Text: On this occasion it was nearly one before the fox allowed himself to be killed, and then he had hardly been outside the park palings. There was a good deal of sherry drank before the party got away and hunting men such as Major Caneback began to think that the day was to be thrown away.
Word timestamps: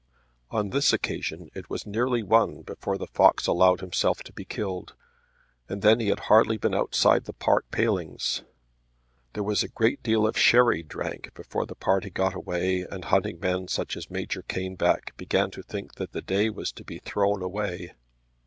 On 0.49 0.71
this 0.71 0.91
occasion 0.93 1.51
it 1.53 1.69
was 1.69 1.85
nearly 1.85 2.23
one 2.23 2.63
before 2.63 2.97
the 2.97 3.05
fox 3.05 3.45
allowed 3.45 3.81
himself 3.81 4.23
to 4.23 4.33
be 4.33 4.43
killed, 4.43 4.95
and 5.69 5.83
then 5.83 5.99
he 5.99 6.07
had 6.07 6.21
hardly 6.21 6.57
been 6.57 6.73
outside 6.73 7.25
the 7.25 7.33
park 7.33 7.69
palings. 7.69 8.41
There 9.33 9.43
was 9.43 9.61
a 9.61 9.67
good 9.67 10.01
deal 10.01 10.25
of 10.25 10.35
sherry 10.39 10.81
drank 10.81 11.31
before 11.35 11.67
the 11.67 11.75
party 11.75 12.09
got 12.09 12.33
away 12.33 12.81
and 12.81 13.05
hunting 13.05 13.39
men 13.39 13.67
such 13.67 13.95
as 13.95 14.09
Major 14.09 14.41
Caneback 14.41 15.15
began 15.17 15.51
to 15.51 15.61
think 15.61 15.93
that 15.97 16.13
the 16.13 16.21
day 16.23 16.49
was 16.49 16.71
to 16.71 16.83
be 16.83 16.97
thrown 16.97 17.43
away. 17.43 17.93